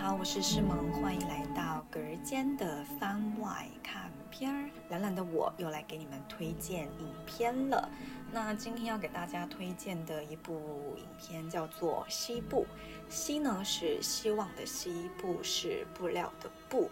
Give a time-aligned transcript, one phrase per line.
[0.00, 4.70] 好，我是诗萌，欢迎来到隔间的番外看片儿。
[4.88, 7.86] 懒懒的我又来给你们推荐影片了。
[8.32, 12.66] 那今天要给大家推荐的一部影片叫做《西部》，
[13.14, 16.90] 西呢是希望的西，部是布料的布。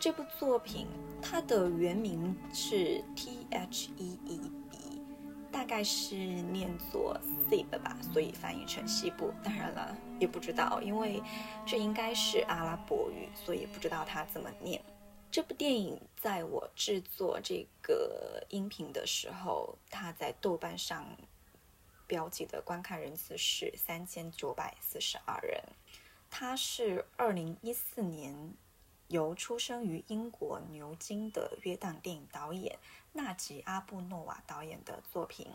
[0.00, 0.88] 这部作品
[1.22, 4.40] 它的原名是 T H E E
[5.62, 7.16] 大概是念作
[7.48, 9.32] Sib 吧，所以翻译成西部。
[9.44, 11.22] 当然了，也不知道，因为
[11.64, 14.82] 这应该是阿拉伯语，所以不知道它怎么念。
[15.30, 21.06] 这部电影在我制作这个音频的时候，它在豆瓣上
[22.08, 25.62] 标记的观看人次是三千九百四十二人。
[26.28, 28.52] 它是二零一四年。
[29.12, 32.78] 由出生于英国牛津的约旦电影导演
[33.12, 35.46] 纳吉阿布诺瓦导演的作品。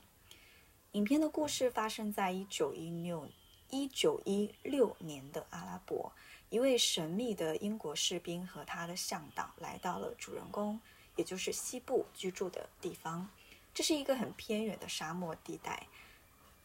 [0.92, 3.28] 影片的故事发生在一九一六
[3.72, 6.12] 一九一六年的阿拉伯，
[6.52, 10.80] 一位神秘的英国士兵和他的向导来到了主人公，
[11.16, 13.28] 也就是西部居住的地方。
[13.74, 15.88] 这是一个很偏远的沙漠地带。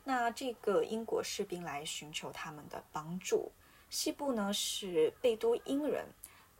[0.05, 3.51] 那这个英国士兵来寻求他们的帮助。
[3.89, 6.07] 西部呢是贝都因人。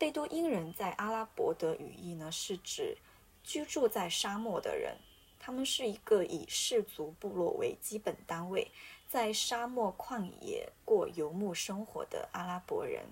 [0.03, 2.99] 贝都因人在阿拉伯的语义呢，是指
[3.45, 4.97] 居住在沙漠的人。
[5.39, 8.69] 他们是一个以氏族部落为基本单位，
[9.09, 13.05] 在沙漠旷野过游牧生活的阿拉伯人。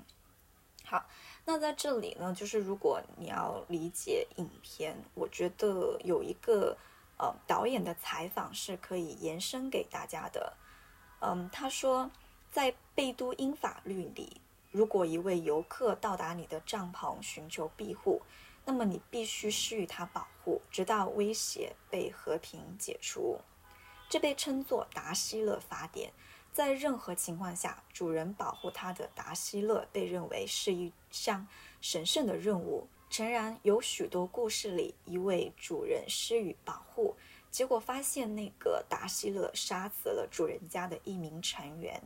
[0.84, 1.06] 好，
[1.44, 6.76] 那在这里呢，就是如果你要理解影片，我觉得有一个
[7.18, 10.54] 呃导演的采访是可以延伸给大家的。
[11.20, 12.10] 嗯，他说
[12.50, 14.40] 在贝都因法律里。
[14.70, 18.22] 如果一位游客到达你的帐篷寻求庇护，
[18.64, 23.38] 那么你必须施予他保护，直到威胁被和平解除。
[24.08, 26.12] 这被称作达希勒法典。
[26.52, 31.46] 在任何情况下，主人保护他的达希勒被认为是一项
[31.80, 32.88] 神圣的任务。
[33.08, 37.16] 诚然，有许多故事里，一位主人施予保护，
[37.50, 42.00] 结果发现那个达希勒杀死了主人家的一名成员。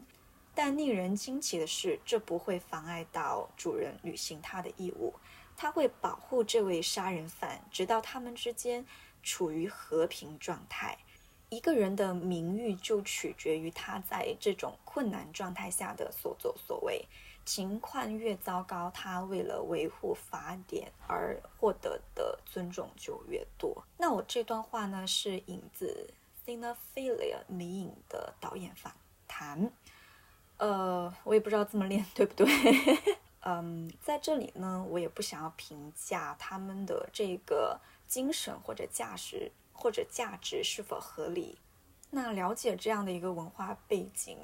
[0.55, 5.13] 但令人惊奇的是，这不会妨碍到主人履行他的义务。
[5.57, 8.85] 他会保护这位杀人犯，直到他们之间
[9.23, 10.99] 处于和平状态。
[11.49, 17.05] 一个人的名誉就取决于他在这种困难状态下的所作所为。
[17.45, 23.85] 情况越糟糕，他为了维护法典而获得的尊重就越多。
[23.99, 26.11] 那我这段话呢，是引自
[26.49, 28.93] 《Cinephilia》迷影的导演访
[29.29, 29.71] 谈。
[30.65, 32.47] 呃，我也不知道这么练对不对。
[33.45, 41.59] 嗯，在这里呢，我也不想要评价他们的这个精神或者价值或者价值是否合理。
[42.09, 44.39] 那了解这样的一个文化背景，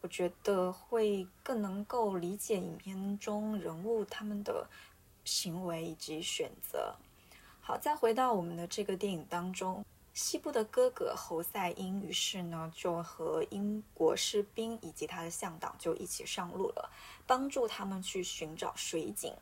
[0.00, 4.66] 我觉得会更能够理解影片中人物他们的
[5.26, 6.94] 行为以及选择。
[7.60, 9.84] 好，再回到我们的这个电影当中。
[10.16, 16.90] 西部的哥哥侯赛因于是呢，就和英国士兵以及他的向导就一起上路了，
[17.26, 19.36] 帮助他们去寻找水井。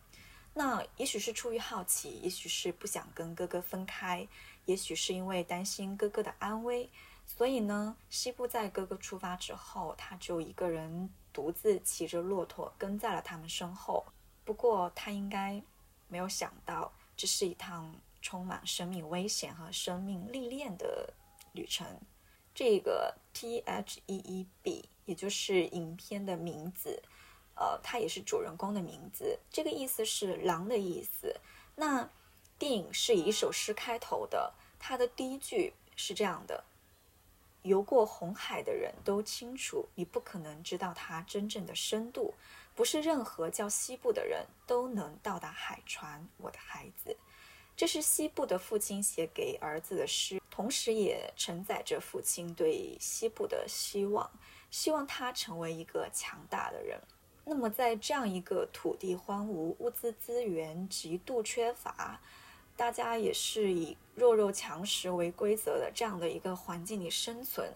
[0.53, 4.27] 那也许是出于好奇，也许是不想跟哥哥分开，
[4.65, 6.91] 也许是因为担心哥哥的安危，
[7.25, 14.05] 所以呢，西部在哥哥出发之后，他就一个人独自骑着骆驼跟在了他们身后。
[14.45, 15.63] 不过他应该
[16.09, 17.95] 没有想到，这是一趟。
[18.25, 21.13] 充满生命危险和生命历练的
[21.53, 21.87] 旅程。
[22.55, 27.03] 这个 T H E E B，也就是影片的名字，
[27.55, 29.39] 呃，它也是主人公的名字。
[29.51, 31.39] 这个意思是狼的意思。
[31.77, 32.09] 那
[32.59, 36.65] 电影是以一首诗开头的，它的第一句是这样的：
[37.61, 42.33] 游过红海的人都清楚，你不可能知道它真正的深度。
[42.75, 47.17] 不是任何叫西部的人都能到达海船，我的孩子。
[47.77, 54.31] 这是西部的父亲写给儿子的诗，同时也承载着父亲对西部的希望，
[54.71, 57.01] 希望他成为一个强大的人。
[57.45, 62.21] 那么，在这样一个土地荒芜、物资资源极度缺乏，
[62.77, 67.71] 大家也是以弱肉强食为规则的这样的一个环境里生存，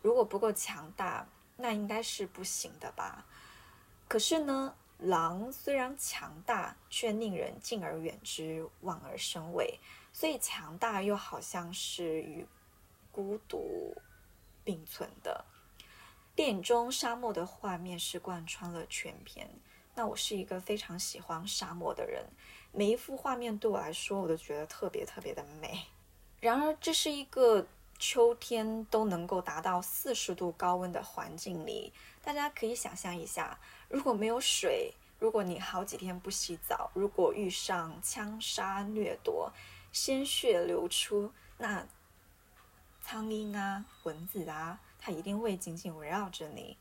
[0.00, 3.26] 如果不够强大，那应该是不行的吧？
[4.08, 4.74] 可是呢？
[5.02, 9.78] 狼虽然强大，却令人敬而远之、望而生畏。
[10.12, 12.46] 所以强大又好像是与
[13.10, 13.94] 孤独
[14.62, 15.44] 并存的。
[16.34, 19.48] 电影中沙漠的画面是贯穿了全片。
[19.94, 22.24] 那我是一个非常喜欢沙漠的人，
[22.72, 25.86] 每一幅画面对我来说，我都觉得特别特别的美。
[26.40, 27.66] 然而，这是一个
[28.02, 33.56] 秋天都能够达到四十度高温的环境里，大家可以想象一下。
[33.88, 39.52] 如果没有水，如果你好几天不洗澡，如果遇上枪杀掠夺，
[39.92, 41.86] 鲜血流出，那
[43.00, 46.76] 苍蝇啊、蚊子啊，它一定会紧紧围绕着你。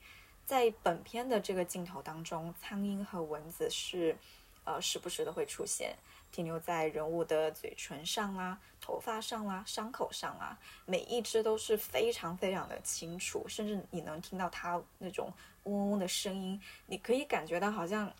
[0.47, 4.17] 在本片的这个镜头当中，苍蝇和蚊子是，
[4.63, 5.95] 呃，时不时的会出现，
[6.31, 8.57] 停留在人物的嘴唇上啦、
[8.91, 15.31] 头发上啦、伤口上啊，每一只都是非常非常的清楚，甚至你能听到它那种
[15.63, 18.11] 嗡嗡的声音，你可以感觉到好像。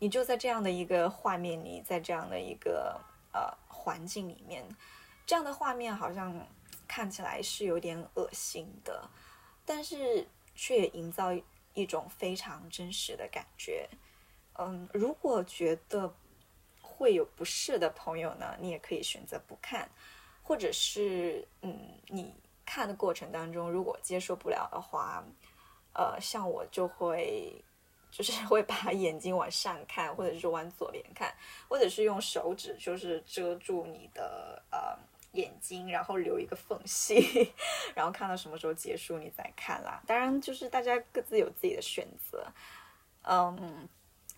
[0.00, 3.00] 你就在这样的一个画面里，在这样的一个
[3.32, 4.64] 呃环境里面，
[5.26, 6.32] 这样的画面好像
[6.86, 9.10] 看起来是有点恶心的，
[9.64, 10.24] 但是
[10.54, 11.30] 却营造
[11.74, 13.88] 一种非常真实的感觉。
[14.60, 16.14] 嗯，如果觉得
[16.98, 19.88] 会有不适的朋友呢，你也可以选择不看，
[20.42, 21.78] 或者是嗯，
[22.08, 22.34] 你
[22.66, 25.24] 看的过程当中如果接受不了的话，
[25.94, 27.64] 呃，像我就会。
[28.10, 31.30] 就是 会把眼睛往上看，或者是往左边看，
[31.68, 34.98] 或者是用手指就是遮住你的呃
[35.32, 37.52] 眼睛，然后留一个缝隙，
[37.94, 40.02] 然后看到什么时候结束你再看啦。
[40.06, 42.46] 当然，就是大家各自有自己的选择。
[43.24, 43.86] 嗯，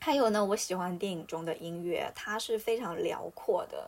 [0.03, 3.87] 还有呢，我喜欢电影中的音乐，它是非常辽阔的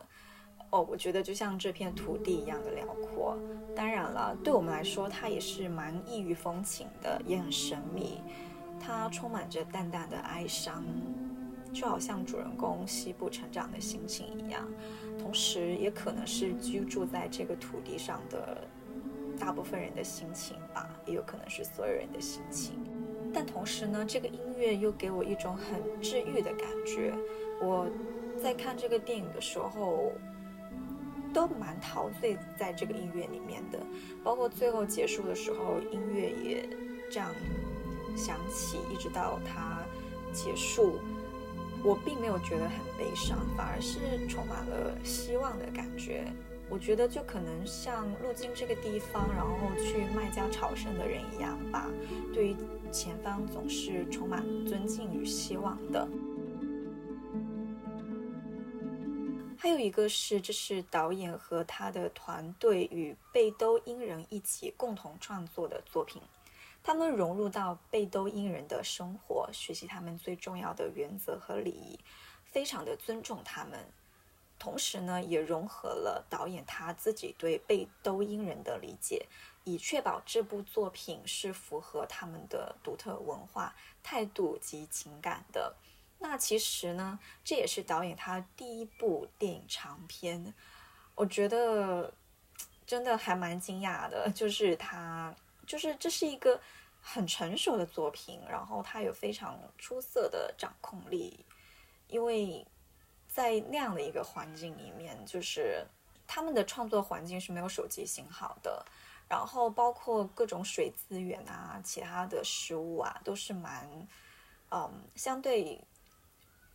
[0.69, 3.35] 哦，我觉得就像这片土地一样的辽阔。
[3.75, 8.21] 当然了，对我们来说，它也是蛮异域风情的，也很神秘。
[8.79, 10.83] 它充满着淡淡的哀伤，
[11.73, 14.67] 就好像主人公西部成长的心情一样，
[15.17, 18.67] 同时也可能是居住在这个土地上的
[19.39, 22.75] 大部分人的心情吧，也有可能是所有人的心情。
[23.33, 27.13] 但同时呢，这个音乐又给我一种很治愈的感觉。
[27.61, 27.87] 我
[28.41, 30.11] 在看这个电影的时候，
[31.33, 33.79] 都蛮陶醉在这个音乐里面的，
[34.23, 36.69] 包括最后结束的时候，音乐也
[37.11, 37.29] 这样。
[38.15, 39.79] 响起，一直到它
[40.31, 40.99] 结束，
[41.83, 43.97] 我并没有觉得很悲伤，反而是
[44.27, 46.23] 充满了希望的感觉。
[46.69, 51.87] 我觉得就可能像路经这个地方，然后去麦加朝圣的人一样吧，
[52.33, 52.55] 对于
[52.91, 56.07] 前方总是充满尊敬与希望的。
[59.55, 66.21] 还有一个是，这是导演和他的团队与贝都因人一起共同创作的作品。
[66.83, 71.97] 他们融入到贝都因人的生活，学习他们最重要的原则和礼仪，
[72.43, 73.79] 非常的尊重他们。
[74.63, 79.25] 同时呢，也融合了导演他自己对贝都因人的理解，
[79.65, 85.75] 以确保这部作品是符合他们的独特文化态度及情感的。
[86.17, 90.53] 那其实呢，这也是导演他第一部电影长片，
[91.13, 92.13] 我觉得
[92.87, 95.35] 真的还蛮惊讶的，就是他。
[95.65, 96.59] 就是这是一个
[97.01, 101.45] 很成熟的作品，然后他有非常出色的掌控力，
[102.07, 102.65] 因为
[103.33, 105.83] 在那样的一个环境里面，就是
[106.27, 108.85] 他们的创作环境是没有手机信号的，
[109.27, 113.89] 然后包括各种水资源啊、其他的食物啊，都是蛮
[114.69, 115.81] 嗯相对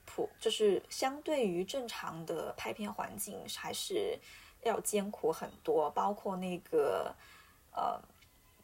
[0.05, 4.19] 普，就是相对于正常的拍片环境还是
[4.65, 7.15] 要艰苦很多，包括那个
[7.73, 8.01] 呃。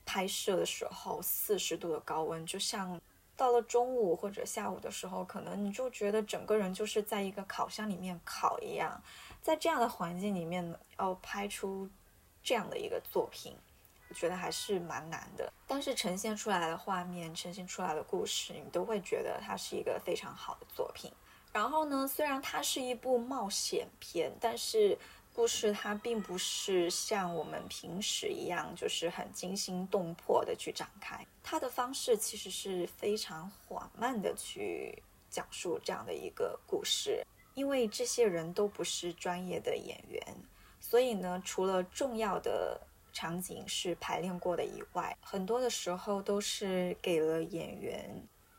[0.06, 3.00] 拍摄的时候，四十度的高温，就像
[3.36, 9.02] 到了中午或者下午的时候，可能你就觉得整个人就是在一个烤箱里面烤一样。
[9.42, 11.88] 在这样的环境里面，要拍出
[12.42, 13.56] 这样的一个作品，
[14.08, 15.52] 我觉得还是蛮难的。
[15.66, 21.12] 但是呈现出来的画面，呈现出来的故事，你都会觉得它是一个非常好的作品。
[21.52, 24.98] 然后呢，虽然它是一部冒险片，但是。
[25.34, 31.26] 故事它并不是像我们平时一样，就是很惊心动魄的去展开。
[31.42, 37.26] 它的方式其实是非常缓慢的去讲述这样的一个故事。
[37.54, 40.22] 因为这些人都不是专业的演员，
[40.80, 42.80] 所以呢，除了重要的
[43.12, 48.10] 场景是排练过的以外，很多的时候都是给了演员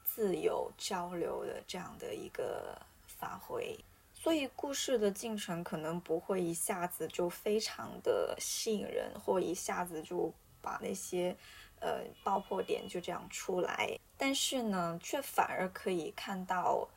[0.03, 3.77] 自由交流的这样的一个发挥。
[4.25, 11.37] 所以故事的进程可能不会一下子就非常的吸引人，或一下子就把那些
[11.79, 13.99] 呃爆破点就这样出来。
[14.17, 16.89] 但是呢，却反而可以看到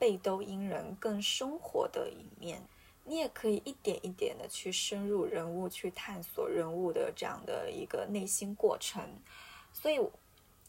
[0.00, 2.60] 贝都因人更生活的一面。
[3.04, 9.00] 你也可以一点一点的去深入人物，去探索人物的这样的一个内心过程。
[9.72, 10.00] 所以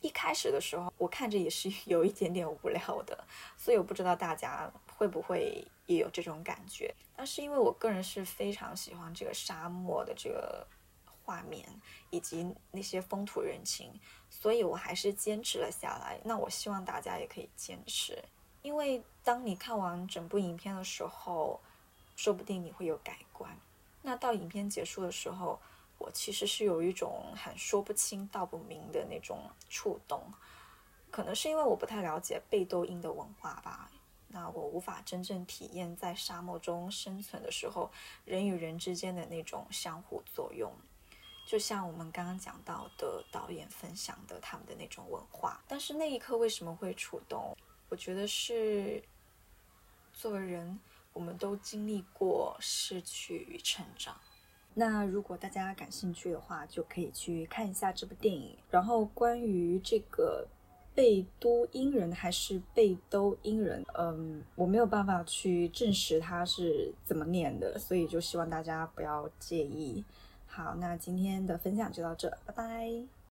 [0.02, 3.24] 一开始的时候，我看着也是 有一点点无聊的。
[3.58, 4.72] 所以我不知道大家。
[4.96, 6.94] 会不会也有这种感觉？
[7.18, 10.66] 那是因为我个人是非常喜欢这个沙漠的这个
[11.24, 11.68] 画面
[12.10, 13.92] 以及那些风土人情，
[14.30, 16.20] 所以我还是坚持了下来。
[16.24, 18.24] 那我希望大家也可以坚持。
[18.62, 21.60] 因为当你看完整部影片的时候，
[22.16, 23.50] 说不定你会有改观。
[24.02, 25.60] 那到影片结束的时候，
[25.98, 30.22] 我其实是有一种很说不清道不明的那种触动，
[31.12, 33.90] 可能是因为我不太了解贝都因的文化吧。
[34.34, 37.92] 那我无法真正体验在沙漠中生存的时候，
[38.26, 40.74] 人与人之间的那种相互作用。
[41.46, 47.56] 就像我们刚刚讲到的导演分享的他们的那种文化，但是那一刻为什么会触动？
[47.90, 49.04] 我觉得是
[50.14, 50.80] 作为人，
[51.12, 54.16] 我们都经历过失去与成长。
[54.74, 58.58] 那如果大家感兴趣的话，就可以去看一下这部电影。
[58.72, 60.48] 然后关于这个
[60.96, 70.04] 贝都因人还是贝都因人，嗯，我没有办法去证实它是怎么念的，所以就希望大家不要介意。
[70.46, 73.23] 好，那今天的分享就到这，拜拜。